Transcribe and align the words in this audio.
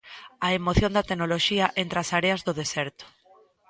A 0.47 0.49
emoción 0.59 0.91
da 0.93 1.07
tecnoloxía 1.09 1.65
entre 1.83 1.97
as 2.03 2.09
areas 2.19 2.43
do 2.45 2.57
deserto. 2.61 3.05